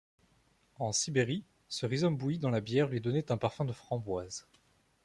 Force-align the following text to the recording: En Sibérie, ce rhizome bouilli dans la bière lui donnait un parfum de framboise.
En 0.79 0.93
Sibérie, 0.93 1.43
ce 1.69 1.85
rhizome 1.85 2.17
bouilli 2.17 2.39
dans 2.39 2.49
la 2.49 2.59
bière 2.59 2.87
lui 2.87 3.01
donnait 3.01 3.31
un 3.31 3.37
parfum 3.37 3.65
de 3.65 3.71
framboise. 3.71 4.47